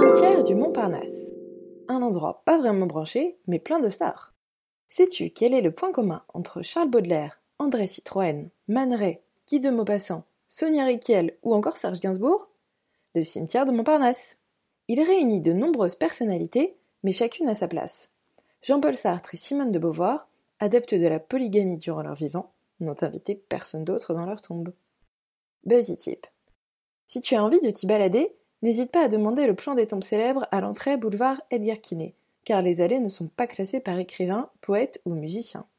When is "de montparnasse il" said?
13.66-15.02